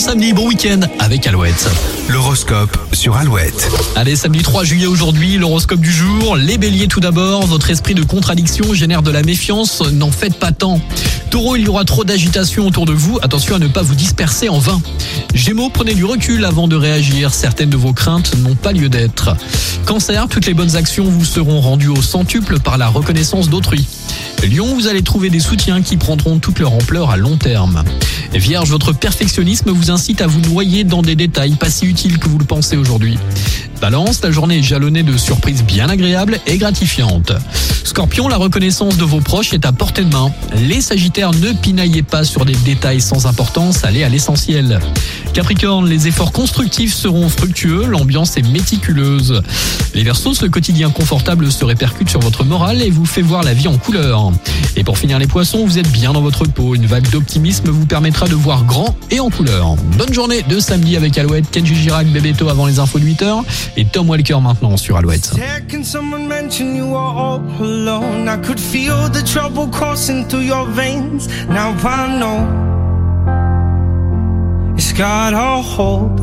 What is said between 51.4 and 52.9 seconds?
se répercute sur votre morale et